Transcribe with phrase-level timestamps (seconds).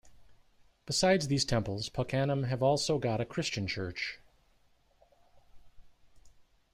[0.87, 4.19] Besides these temples Punkunnam have also got a Christian church.